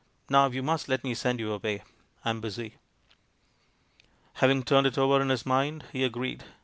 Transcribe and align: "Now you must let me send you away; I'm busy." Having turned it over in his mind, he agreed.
"Now 0.31 0.47
you 0.47 0.63
must 0.63 0.89
let 0.89 1.03
me 1.03 1.13
send 1.13 1.39
you 1.39 1.53
away; 1.53 1.83
I'm 2.25 2.41
busy." 2.41 2.77
Having 4.33 4.63
turned 4.63 4.87
it 4.87 4.97
over 4.97 5.21
in 5.21 5.29
his 5.29 5.45
mind, 5.45 5.85
he 5.93 6.03
agreed. 6.03 6.43